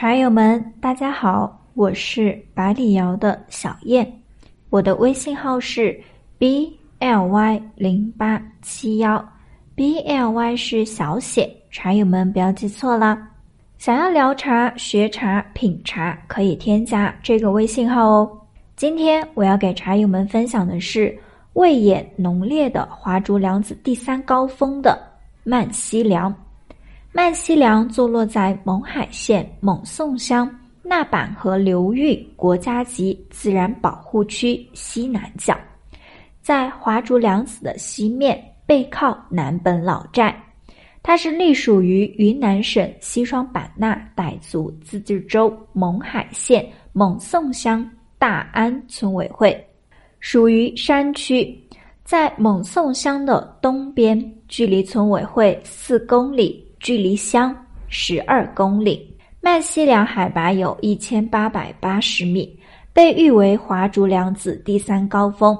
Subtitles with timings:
[0.00, 4.10] 茶友们，大家好，我是百里瑶的小燕，
[4.70, 5.94] 我的微信号是
[6.38, 9.22] b l y 零八七幺
[9.74, 13.28] ，b l y 是小写，茶友们不要记错啦。
[13.76, 18.40] 想要聊茶、学茶、品茶，可以添加这个微信号哦。
[18.76, 21.14] 今天我要给茶友们分享的是
[21.52, 24.98] 味野浓烈的华竹梁子第三高峰的
[25.44, 26.34] 曼西凉。
[27.12, 30.48] 曼西梁坐落在勐海县勐宋乡
[30.80, 35.58] 那板河流域国家级自然保护区西南角，
[36.40, 40.34] 在华竹梁子的西面，背靠南本老寨。
[41.02, 47.84] 它是隶属于云南省西双版纳傣族自治州勐海县勐宋乡
[48.18, 49.66] 大安村委会，
[50.20, 51.58] 属于山区，
[52.04, 57.54] 在勐宋乡的东边，距离村委会四公里，距离乡
[57.88, 59.06] 十二公里。
[59.42, 62.58] 曼西凉海拔有一千八百八十米，
[62.92, 65.56] 被誉为华竹梁子第三高峰。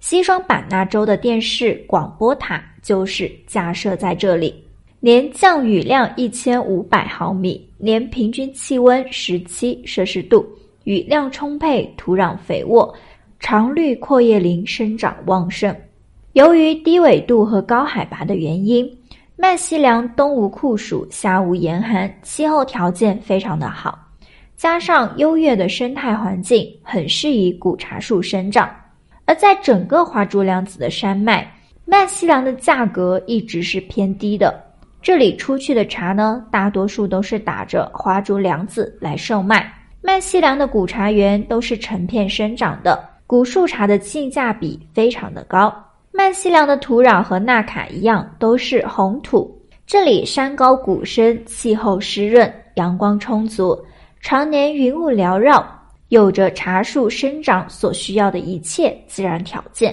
[0.00, 4.54] 西双版纳州的电视广播塔就是架设在这里。
[5.00, 10.46] 年降雨量一千五百毫米，年平均气温十七摄氏度，
[10.84, 12.94] 雨量充沛，土壤肥沃，
[13.38, 15.74] 常绿阔叶林生长旺盛。
[16.32, 18.90] 由于低纬度和高海拔的原因，
[19.36, 23.98] 麦西凉冬无酷暑，夏无严寒，气候条件非常的好，
[24.56, 28.70] 加上优越的生态环境，很适宜古茶树生长。
[29.24, 31.50] 而在整个华竹梁子的山脉，
[31.84, 34.54] 麦西凉的价格一直是偏低的。
[35.02, 39.70] 这里出去的茶呢，大多数都是打着华竹梁子来售卖。
[40.00, 45.74] 麦西凉的古茶园都是成片生长的，古树茶的性价比非常的高。
[46.16, 49.52] 曼西凉的土壤和纳卡一样，都是红土。
[49.84, 53.76] 这里山高谷深，气候湿润，阳光充足，
[54.20, 55.66] 常年云雾缭绕，
[56.10, 59.92] 有着茶树生长所需要的一切自然条件。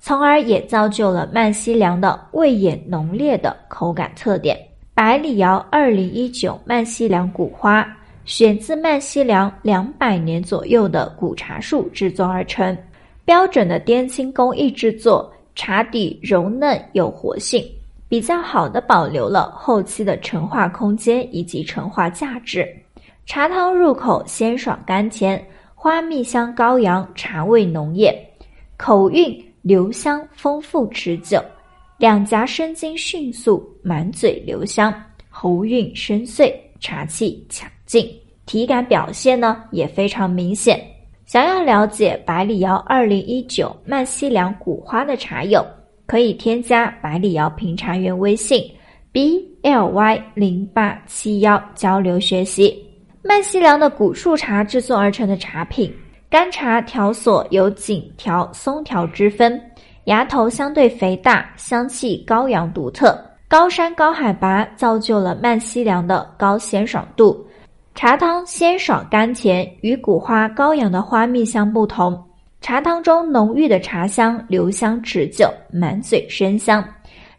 [0.00, 4.58] 从而也造就了曼西凉的味野浓烈的口感特点。
[4.94, 7.86] 百里窑二零一九曼西凉古花
[8.24, 12.74] 选自曼西凉两百年左右的古茶树制作而成，
[13.26, 17.68] 标准的滇青工艺制作，茶底柔嫩有活性，
[18.08, 22.64] 比较好的保留了后期的陈化空间以及陈化价值。
[23.26, 28.14] 茶汤入口鲜爽甘甜，花蜜香高扬，茶味浓艳，
[28.76, 29.44] 口韵。
[29.60, 31.42] 留香丰富持久，
[31.98, 34.94] 两颊生津迅速，满嘴留香，
[35.28, 38.08] 喉韵深邃，茶气强劲，
[38.46, 40.80] 体感表现呢也非常明显。
[41.28, 45.62] 想要了解百里窑二零一九曼西凉古花的茶友，
[46.06, 48.64] 可以添加百里窑评茶员微信
[49.12, 52.82] b l y 零八七幺交流学习。
[53.20, 55.94] 曼西凉的古树茶制作而成的茶品。
[56.30, 59.60] 干茶条索有紧条、松条之分，
[60.04, 63.22] 芽头相对肥大，香气高扬独特。
[63.46, 67.46] 高山高海拔造就了曼西凉的高鲜爽度，
[67.98, 72.16] 茶汤鲜爽甘甜，与古花高扬的花蜜香不同。
[72.60, 76.88] 茶汤中浓郁的茶香留香持久，满嘴生香，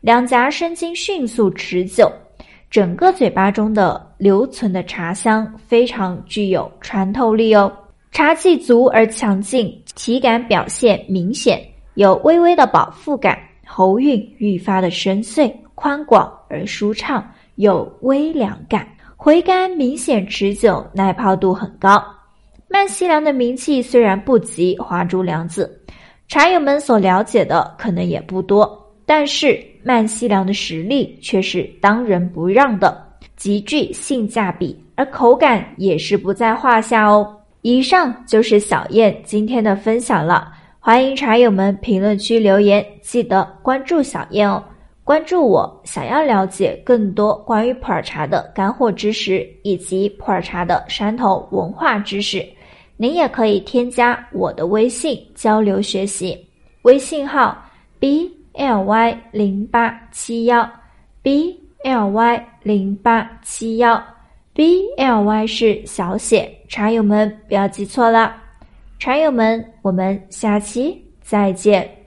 [0.02, 2.12] 两颊生津迅速持久，
[2.70, 7.72] 整个嘴巴中的留存的茶香非常具有穿透力哦。
[8.12, 17.26] 茶气足而强劲，体感表现明显，有微微的饱腹感，喉韵愈发的深邃宽广而舒畅，
[17.56, 18.86] 有微凉感，
[19.22, 22.02] 回甘明显持久，耐泡度很高。
[22.70, 25.70] 曼西凉的名气虽然不及华竹梁子，
[26.30, 32.98] 茶友们所了解的可能也不多，但是曼西凉的实力却是当仁不让的，
[33.36, 37.36] 极具性价比，而口感也是不在话下哦。
[37.62, 40.50] 以上就是小燕今天的分享了，
[40.80, 44.64] 欢迎茶友们评论区留言，记得关注小燕哦。
[45.10, 52.48] 关注我，想要了解更多关于普洱茶的干货知识以及普洱茶的山头文化知识，
[52.96, 56.38] 您也可以添加我的微信交流学习，
[56.84, 57.58] 微信号
[57.98, 60.70] b l y 零八七幺
[61.24, 64.00] b l y 零八七幺。
[64.54, 68.36] B L Y 是小写，茶友们不要记错了。
[69.00, 71.99] 茶友们，我们下期再见。